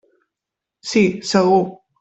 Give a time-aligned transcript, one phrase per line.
[0.93, 1.05] Sí,
[1.35, 1.63] segur.